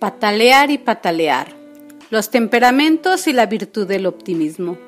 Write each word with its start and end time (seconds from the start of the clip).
Patalear 0.00 0.70
y 0.70 0.78
patalear. 0.78 1.54
Los 2.08 2.30
temperamentos 2.30 3.26
y 3.26 3.34
la 3.34 3.44
virtud 3.44 3.86
del 3.86 4.06
optimismo. 4.06 4.78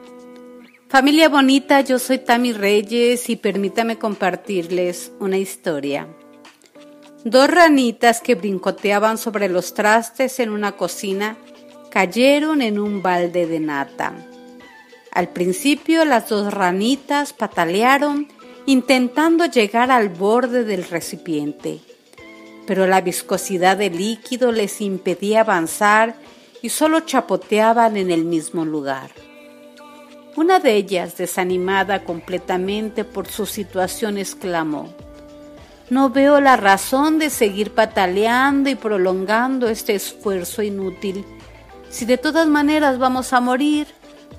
Familia 0.89 1.29
bonita, 1.29 1.83
yo 1.83 1.99
soy 1.99 2.17
Tami 2.17 2.55
Reyes 2.55 3.29
y 3.29 3.37
permítame 3.37 3.99
compartirles 3.99 5.13
una 5.21 5.37
historia. 5.37 6.09
Dos 7.27 7.51
ranitas 7.51 8.23
que 8.23 8.37
brincoteaban 8.37 9.19
sobre 9.19 9.51
los 9.51 9.75
trastes 9.75 10.41
en 10.41 10.49
una 10.49 10.73
cocina 10.79 11.37
cayeron 11.91 12.63
en 12.63 12.79
un 12.79 13.03
balde 13.03 13.47
de 13.47 13.61
nata. 13.61 14.15
Al 15.13 15.29
principio 15.29 16.07
las 16.07 16.31
dos 16.31 16.55
ranitas 16.55 17.35
patalearon 17.35 18.29
intentando 18.65 19.45
llegar 19.45 19.91
al 19.91 20.09
borde 20.09 20.65
del 20.65 20.85
recipiente 20.85 21.83
pero 22.67 22.87
la 22.87 23.01
viscosidad 23.01 23.77
del 23.77 23.97
líquido 23.97 24.53
les 24.53 24.81
impedía 24.81 25.41
avanzar 25.41 26.15
y 26.63 26.69
solo 26.69 27.01
chapoteaban 27.01 27.97
en 27.97 28.11
el 28.11 28.25
mismo 28.25 28.65
lugar. 28.65 29.11
Una 30.37 30.61
de 30.61 30.77
ellas, 30.77 31.17
desanimada 31.19 32.05
completamente 32.05 33.05
por 33.05 33.29
su 33.29 33.45
situación, 33.45 34.17
exclamó, 34.17 34.89
No 35.91 36.09
veo 36.09 36.41
la 36.41 36.57
razón 36.57 37.19
de 37.19 37.29
seguir 37.29 37.73
pataleando 37.73 38.71
y 38.71 38.75
prolongando 38.75 39.69
este 39.69 39.95
esfuerzo 39.95 40.63
inútil. 40.63 41.27
Si 41.91 42.07
de 42.07 42.17
todas 42.17 42.47
maneras 42.47 42.99
vamos 42.99 43.35
a 43.35 43.41
morir, 43.41 43.89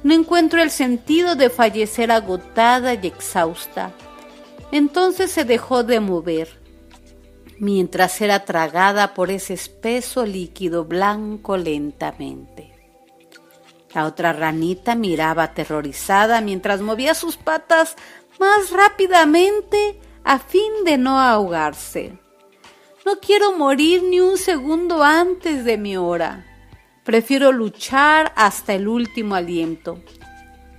no 0.01 0.13
encuentro 0.13 0.63
el 0.63 0.71
sentido 0.71 1.35
de 1.35 1.49
fallecer 1.49 2.11
agotada 2.11 2.95
y 2.95 3.05
exhausta. 3.05 3.91
Entonces 4.71 5.29
se 5.29 5.45
dejó 5.45 5.83
de 5.83 5.99
mover 5.99 6.62
mientras 7.59 8.19
era 8.21 8.45
tragada 8.45 9.13
por 9.13 9.31
ese 9.31 9.53
espeso 9.53 10.25
líquido 10.25 10.85
blanco 10.85 11.57
lentamente. 11.57 12.73
La 13.93 14.05
otra 14.05 14.33
ranita 14.33 14.95
miraba 14.95 15.43
aterrorizada 15.43 16.41
mientras 16.41 16.81
movía 16.81 17.13
sus 17.13 17.37
patas 17.37 17.95
más 18.39 18.71
rápidamente 18.71 19.99
a 20.23 20.39
fin 20.39 20.83
de 20.83 20.97
no 20.97 21.19
ahogarse. 21.19 22.17
No 23.05 23.19
quiero 23.19 23.55
morir 23.57 24.03
ni 24.03 24.19
un 24.19 24.37
segundo 24.37 25.03
antes 25.03 25.65
de 25.65 25.77
mi 25.77 25.97
hora. 25.97 26.45
Prefiero 27.03 27.51
luchar 27.51 28.31
hasta 28.35 28.73
el 28.73 28.87
último 28.87 29.35
aliento. 29.35 29.99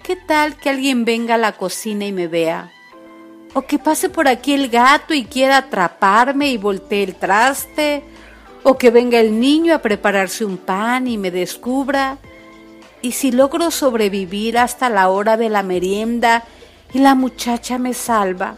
¿Qué 0.02 0.16
tal 0.16 0.56
que 0.56 0.70
alguien 0.70 1.04
venga 1.04 1.34
a 1.34 1.38
la 1.38 1.52
cocina 1.52 2.06
y 2.06 2.12
me 2.12 2.28
vea? 2.28 2.72
O 3.54 3.62
que 3.62 3.78
pase 3.78 4.08
por 4.08 4.26
aquí 4.28 4.52
el 4.52 4.68
gato 4.68 5.14
y 5.14 5.24
quiera 5.24 5.58
atraparme 5.58 6.50
y 6.50 6.56
voltee 6.56 7.04
el 7.04 7.14
traste, 7.14 8.02
o 8.64 8.76
que 8.76 8.90
venga 8.90 9.20
el 9.20 9.38
niño 9.38 9.74
a 9.74 9.78
prepararse 9.78 10.44
un 10.44 10.58
pan 10.58 11.06
y 11.06 11.16
me 11.16 11.30
descubra, 11.30 12.18
y 13.00 13.12
si 13.12 13.30
logro 13.30 13.70
sobrevivir 13.70 14.58
hasta 14.58 14.88
la 14.88 15.08
hora 15.08 15.36
de 15.36 15.50
la 15.50 15.62
merienda 15.62 16.44
y 16.92 16.98
la 16.98 17.14
muchacha 17.14 17.78
me 17.78 17.94
salva. 17.94 18.56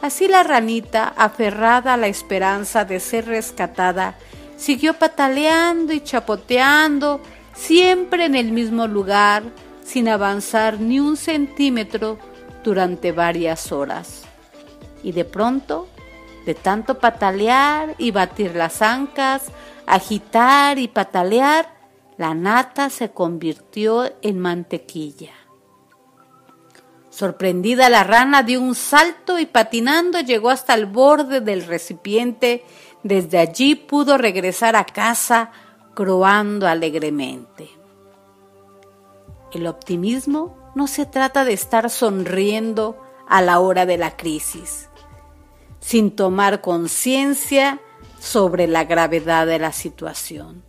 Así 0.00 0.28
la 0.28 0.44
ranita, 0.44 1.12
aferrada 1.16 1.94
a 1.94 1.96
la 1.96 2.06
esperanza 2.06 2.84
de 2.84 3.00
ser 3.00 3.26
rescatada, 3.26 4.16
siguió 4.56 4.94
pataleando 4.94 5.92
y 5.92 6.00
chapoteando, 6.00 7.20
siempre 7.54 8.26
en 8.26 8.36
el 8.36 8.52
mismo 8.52 8.86
lugar, 8.86 9.42
sin 9.84 10.08
avanzar 10.08 10.78
ni 10.78 11.00
un 11.00 11.16
centímetro 11.16 12.18
durante 12.64 13.12
varias 13.12 13.72
horas. 13.72 14.22
Y 15.02 15.12
de 15.12 15.24
pronto, 15.24 15.88
de 16.46 16.54
tanto 16.54 16.98
patalear 16.98 17.94
y 17.98 18.10
batir 18.10 18.54
las 18.54 18.82
ancas, 18.82 19.44
agitar 19.86 20.78
y 20.78 20.88
patalear, 20.88 21.78
la 22.16 22.34
nata 22.34 22.90
se 22.90 23.10
convirtió 23.10 24.12
en 24.22 24.38
mantequilla. 24.40 25.32
Sorprendida 27.10 27.88
la 27.88 28.04
rana 28.04 28.42
dio 28.42 28.60
un 28.60 28.74
salto 28.74 29.38
y 29.38 29.46
patinando 29.46 30.20
llegó 30.20 30.50
hasta 30.50 30.74
el 30.74 30.86
borde 30.86 31.40
del 31.40 31.64
recipiente. 31.64 32.64
Desde 33.02 33.38
allí 33.38 33.74
pudo 33.74 34.18
regresar 34.18 34.76
a 34.76 34.84
casa 34.84 35.50
croando 35.94 36.68
alegremente. 36.68 37.70
El 39.52 39.66
optimismo 39.66 40.57
no 40.78 40.86
se 40.86 41.06
trata 41.06 41.44
de 41.44 41.54
estar 41.54 41.90
sonriendo 41.90 42.96
a 43.26 43.42
la 43.42 43.58
hora 43.58 43.84
de 43.84 43.98
la 43.98 44.16
crisis, 44.16 44.88
sin 45.80 46.12
tomar 46.12 46.60
conciencia 46.60 47.80
sobre 48.20 48.68
la 48.68 48.84
gravedad 48.84 49.44
de 49.48 49.58
la 49.58 49.72
situación, 49.72 50.62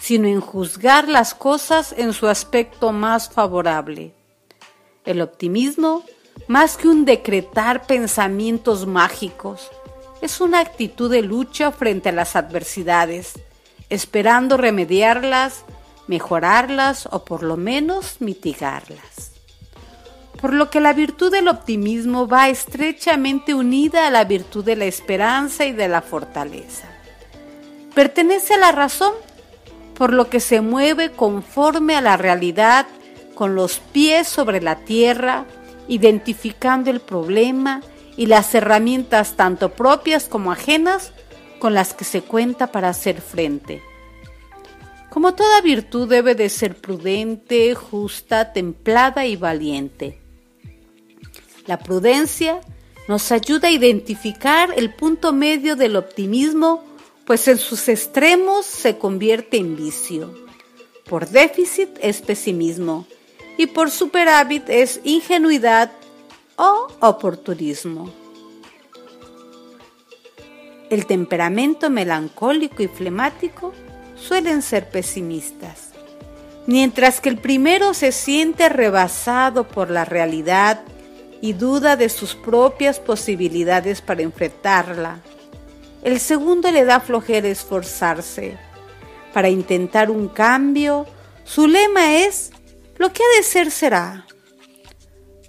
sino 0.00 0.26
en 0.26 0.40
juzgar 0.40 1.06
las 1.06 1.36
cosas 1.36 1.94
en 1.96 2.14
su 2.14 2.26
aspecto 2.26 2.90
más 2.90 3.30
favorable. 3.30 4.12
El 5.04 5.20
optimismo, 5.20 6.02
más 6.48 6.76
que 6.76 6.88
un 6.88 7.04
decretar 7.04 7.86
pensamientos 7.86 8.88
mágicos, 8.88 9.70
es 10.20 10.40
una 10.40 10.58
actitud 10.58 11.08
de 11.08 11.22
lucha 11.22 11.70
frente 11.70 12.08
a 12.08 12.12
las 12.12 12.34
adversidades, 12.34 13.34
esperando 13.88 14.56
remediarlas 14.56 15.64
mejorarlas 16.06 17.08
o 17.10 17.24
por 17.24 17.42
lo 17.42 17.56
menos 17.56 18.16
mitigarlas. 18.20 19.32
Por 20.40 20.52
lo 20.52 20.70
que 20.70 20.80
la 20.80 20.92
virtud 20.92 21.30
del 21.30 21.48
optimismo 21.48 22.26
va 22.26 22.48
estrechamente 22.48 23.54
unida 23.54 24.06
a 24.06 24.10
la 24.10 24.24
virtud 24.24 24.64
de 24.64 24.76
la 24.76 24.86
esperanza 24.86 25.64
y 25.64 25.72
de 25.72 25.88
la 25.88 26.02
fortaleza. 26.02 26.88
Pertenece 27.94 28.54
a 28.54 28.58
la 28.58 28.72
razón, 28.72 29.12
por 29.94 30.12
lo 30.12 30.28
que 30.28 30.40
se 30.40 30.60
mueve 30.60 31.12
conforme 31.12 31.94
a 31.94 32.00
la 32.00 32.16
realidad 32.16 32.86
con 33.34 33.54
los 33.54 33.78
pies 33.78 34.26
sobre 34.26 34.60
la 34.60 34.76
tierra, 34.76 35.46
identificando 35.86 36.90
el 36.90 37.00
problema 37.00 37.82
y 38.16 38.26
las 38.26 38.54
herramientas 38.54 39.36
tanto 39.36 39.70
propias 39.70 40.24
como 40.24 40.50
ajenas 40.50 41.12
con 41.60 41.74
las 41.74 41.94
que 41.94 42.04
se 42.04 42.22
cuenta 42.22 42.72
para 42.72 42.88
hacer 42.88 43.20
frente 43.20 43.82
como 45.12 45.34
toda 45.34 45.60
virtud 45.60 46.08
debe 46.08 46.34
de 46.34 46.48
ser 46.48 46.74
prudente, 46.74 47.74
justa, 47.74 48.54
templada 48.54 49.26
y 49.26 49.36
valiente. 49.36 50.18
La 51.66 51.78
prudencia 51.78 52.62
nos 53.08 53.30
ayuda 53.30 53.68
a 53.68 53.72
identificar 53.72 54.72
el 54.74 54.94
punto 54.94 55.34
medio 55.34 55.76
del 55.76 55.96
optimismo, 55.96 56.82
pues 57.26 57.46
en 57.46 57.58
sus 57.58 57.90
extremos 57.90 58.64
se 58.64 58.96
convierte 58.96 59.58
en 59.58 59.76
vicio. 59.76 60.32
Por 61.04 61.28
déficit 61.28 61.90
es 62.00 62.22
pesimismo 62.22 63.06
y 63.58 63.66
por 63.66 63.90
superávit 63.90 64.66
es 64.70 64.98
ingenuidad 65.04 65.92
o 66.56 66.88
oportunismo. 67.00 68.10
El 70.88 71.04
temperamento 71.04 71.90
melancólico 71.90 72.82
y 72.82 72.88
flemático 72.88 73.74
suelen 74.22 74.62
ser 74.62 74.88
pesimistas, 74.88 75.90
mientras 76.66 77.20
que 77.20 77.28
el 77.28 77.38
primero 77.38 77.92
se 77.92 78.12
siente 78.12 78.68
rebasado 78.68 79.66
por 79.66 79.90
la 79.90 80.04
realidad 80.04 80.82
y 81.40 81.54
duda 81.54 81.96
de 81.96 82.08
sus 82.08 82.36
propias 82.36 83.00
posibilidades 83.00 84.00
para 84.00 84.22
enfrentarla. 84.22 85.20
El 86.02 86.20
segundo 86.20 86.70
le 86.70 86.84
da 86.84 87.00
flojera 87.00 87.48
esforzarse. 87.48 88.56
Para 89.32 89.48
intentar 89.48 90.10
un 90.10 90.28
cambio, 90.28 91.06
su 91.44 91.66
lema 91.66 92.16
es, 92.18 92.52
lo 92.98 93.12
que 93.12 93.22
ha 93.22 93.36
de 93.36 93.42
ser 93.42 93.70
será. 93.70 94.26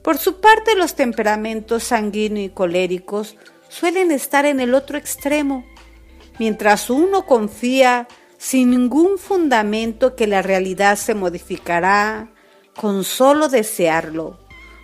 Por 0.01 0.17
su 0.17 0.41
parte, 0.41 0.75
los 0.75 0.95
temperamentos 0.95 1.83
sanguíneos 1.83 2.47
y 2.47 2.53
coléricos 2.53 3.35
suelen 3.69 4.11
estar 4.11 4.45
en 4.45 4.59
el 4.59 4.73
otro 4.73 4.97
extremo. 4.97 5.63
Mientras 6.39 6.89
uno 6.89 7.25
confía 7.25 8.07
sin 8.43 8.71
ningún 8.71 9.17
fundamento 9.17 10.17
que 10.17 10.27
la 10.27 10.41
realidad 10.41 10.97
se 10.97 11.13
modificará 11.13 12.29
con 12.75 13.05
solo 13.05 13.47
desearlo, 13.47 14.37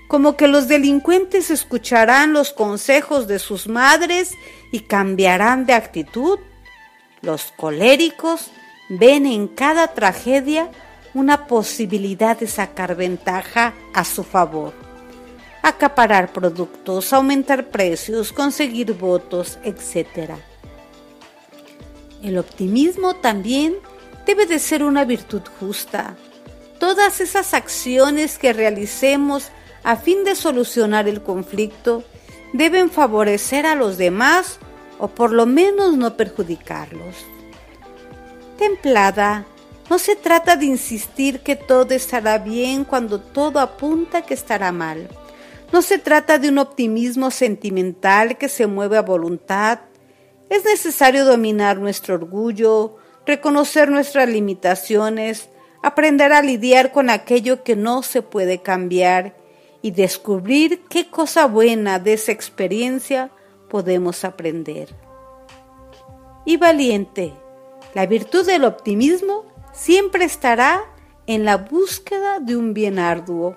como 0.08 0.38
que 0.38 0.48
los 0.48 0.70
delincuentes 0.70 1.52
escucharán 1.52 2.32
los 2.32 2.54
consejos 2.54 3.28
de 3.28 3.38
sus 3.38 3.68
madres 3.68 4.32
y 4.72 4.80
cambiarán 4.80 5.66
de 5.66 5.74
actitud. 5.74 6.40
Los 7.22 7.52
coléricos 7.58 8.50
ven 8.88 9.26
en 9.26 9.50
cada 9.50 9.90
tragedia 9.90 10.72
una 11.14 11.46
posibilidad 11.46 12.40
de 12.40 12.48
sacar 12.48 12.96
ventaja 12.96 13.74
a 13.94 14.06
su 14.06 14.24
favor, 14.24 14.74
acaparar 15.64 16.32
productos, 16.32 17.12
aumentar 17.12 17.68
precios, 17.68 18.32
conseguir 18.32 18.94
votos, 18.94 19.60
etc. 19.66 20.49
El 22.24 22.38
optimismo 22.38 23.16
también 23.16 23.75
debe 24.25 24.45
de 24.45 24.60
ser 24.60 24.83
una 24.83 25.06
virtud 25.06 25.42
justa. 25.60 26.16
Todas 26.80 27.21
esas 27.21 27.54
acciones 27.54 28.38
que 28.38 28.54
realicemos 28.54 29.51
a 29.83 29.95
fin 29.95 30.24
de 30.24 30.36
solucionar 30.36 31.07
el 31.07 31.21
conflicto 31.21 32.04
deben 32.54 32.89
favorecer 32.89 33.66
a 33.66 33.75
los 33.75 33.98
demás 33.98 34.60
o 34.98 35.07
por 35.07 35.31
lo 35.31 35.45
menos 35.45 35.98
no 35.98 36.16
perjudicarlos. 36.18 37.16
templada. 38.57 39.45
No 39.89 39.98
se 39.98 40.16
trata 40.18 40.57
de 40.57 40.66
insistir 40.66 41.39
que 41.39 41.56
todo 41.56 41.94
estará 41.95 42.38
bien 42.38 42.83
cuando 42.83 43.19
todo 43.21 43.60
apunta 43.60 44.21
que 44.21 44.33
estará 44.33 44.71
mal. 44.71 45.07
No 45.71 45.81
se 45.81 45.98
trata 45.98 46.38
de 46.38 46.50
un 46.50 46.57
optimismo 46.57 47.31
sentimental 47.31 48.38
que 48.38 48.50
se 48.50 48.68
mueve 48.68 48.98
a 48.98 49.01
voluntad. 49.01 49.80
Es 50.50 50.66
necesario 50.66 51.25
dominar 51.25 51.78
nuestro 51.78 52.16
orgullo, 52.16 52.98
reconocer 53.25 53.92
nuestras 53.92 54.28
limitaciones, 54.28 55.50
aprender 55.84 56.34
a 56.34 56.42
lidiar 56.42 56.92
con 56.92 57.10
aquello 57.10 57.63
que 57.63 57.75
no 57.75 58.01
se 58.01 58.22
puede 58.22 58.62
cambiar 58.62 59.36
y 59.81 59.92
descubrir 59.92 60.81
qué 60.90 61.10
cosa 61.10 61.46
buena 61.46 62.00
de 62.00 62.13
esa 62.13 62.31
experiencia 62.31 63.30
podemos 63.69 64.25
aprender. 64.25 64.90
Y 66.46 66.57
valiente, 66.57 67.34
la 67.94 68.06
virtud 68.06 68.45
del 68.45 68.66
optimismo 68.66 69.45
siempre 69.72 70.25
estará 70.25 70.84
en 71.28 71.45
la 71.45 71.57
búsqueda 71.57 72.40
de 72.40 72.57
un 72.57 72.74
bien 72.74 72.98
arduo, 72.98 73.56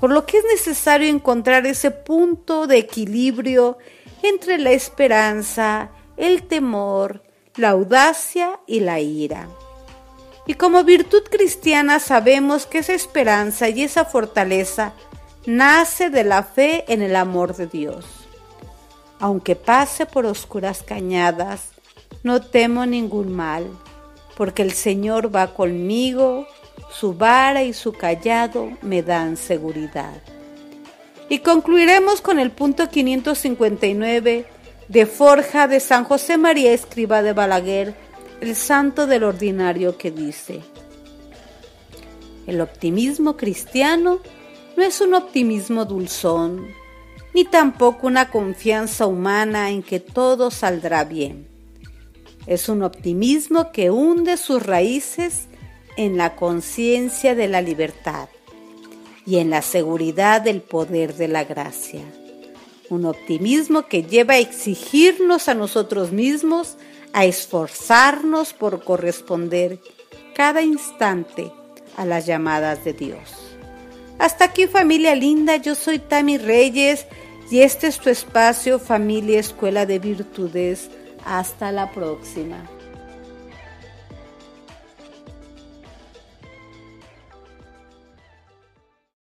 por 0.00 0.10
lo 0.10 0.26
que 0.26 0.38
es 0.38 0.44
necesario 0.44 1.08
encontrar 1.08 1.66
ese 1.66 1.90
punto 1.90 2.66
de 2.66 2.78
equilibrio 2.78 3.78
entre 4.22 4.58
la 4.58 4.70
esperanza, 4.72 5.90
el 6.16 6.44
temor, 6.44 7.22
la 7.56 7.70
audacia 7.70 8.60
y 8.66 8.80
la 8.80 9.00
ira. 9.00 9.48
Y 10.46 10.54
como 10.54 10.84
virtud 10.84 11.22
cristiana 11.30 12.00
sabemos 12.00 12.66
que 12.66 12.78
esa 12.78 12.94
esperanza 12.94 13.68
y 13.68 13.82
esa 13.82 14.04
fortaleza 14.04 14.92
nace 15.46 16.10
de 16.10 16.24
la 16.24 16.42
fe 16.42 16.84
en 16.92 17.02
el 17.02 17.16
amor 17.16 17.56
de 17.56 17.66
Dios. 17.66 18.04
Aunque 19.20 19.56
pase 19.56 20.06
por 20.06 20.26
oscuras 20.26 20.82
cañadas, 20.82 21.70
no 22.22 22.42
temo 22.42 22.84
ningún 22.84 23.32
mal, 23.32 23.70
porque 24.36 24.62
el 24.62 24.72
Señor 24.72 25.34
va 25.34 25.54
conmigo, 25.54 26.46
su 26.90 27.14
vara 27.14 27.62
y 27.62 27.72
su 27.72 27.92
callado 27.92 28.70
me 28.82 29.02
dan 29.02 29.36
seguridad. 29.36 30.20
Y 31.28 31.38
concluiremos 31.38 32.20
con 32.20 32.38
el 32.38 32.50
punto 32.50 32.88
559 32.88 34.46
de 34.88 35.06
Forja 35.06 35.66
de 35.68 35.80
San 35.80 36.04
José 36.04 36.36
María 36.36 36.72
Escriba 36.72 37.22
de 37.22 37.32
Balaguer, 37.32 37.94
el 38.40 38.54
santo 38.54 39.06
del 39.06 39.24
ordinario 39.24 39.96
que 39.96 40.10
dice, 40.10 40.60
el 42.46 42.60
optimismo 42.60 43.36
cristiano 43.36 44.18
no 44.76 44.82
es 44.82 45.00
un 45.00 45.14
optimismo 45.14 45.84
dulzón, 45.84 46.66
ni 47.32 47.44
tampoco 47.44 48.06
una 48.06 48.30
confianza 48.30 49.06
humana 49.06 49.70
en 49.70 49.82
que 49.82 50.00
todo 50.00 50.50
saldrá 50.50 51.04
bien. 51.04 51.48
Es 52.46 52.68
un 52.68 52.82
optimismo 52.82 53.72
que 53.72 53.90
hunde 53.90 54.36
sus 54.36 54.62
raíces 54.62 55.48
en 55.96 56.18
la 56.18 56.36
conciencia 56.36 57.34
de 57.34 57.48
la 57.48 57.62
libertad 57.62 58.28
y 59.24 59.38
en 59.38 59.48
la 59.48 59.62
seguridad 59.62 60.42
del 60.42 60.60
poder 60.60 61.14
de 61.14 61.28
la 61.28 61.44
gracia. 61.44 62.02
Un 62.90 63.06
optimismo 63.06 63.86
que 63.86 64.02
lleva 64.02 64.34
a 64.34 64.38
exigirnos 64.38 65.48
a 65.48 65.54
nosotros 65.54 66.12
mismos, 66.12 66.76
a 67.12 67.24
esforzarnos 67.24 68.52
por 68.52 68.84
corresponder 68.84 69.78
cada 70.34 70.62
instante 70.62 71.50
a 71.96 72.04
las 72.04 72.26
llamadas 72.26 72.84
de 72.84 72.92
Dios. 72.92 73.44
Hasta 74.18 74.46
aquí 74.46 74.66
familia 74.66 75.14
linda, 75.14 75.56
yo 75.56 75.74
soy 75.74 75.98
Tami 75.98 76.38
Reyes 76.38 77.06
y 77.50 77.60
este 77.60 77.86
es 77.86 77.98
tu 77.98 78.10
espacio 78.10 78.78
familia 78.78 79.40
Escuela 79.40 79.86
de 79.86 79.98
Virtudes 79.98 80.90
hasta 81.24 81.72
la 81.72 81.90
próxima. 81.92 82.68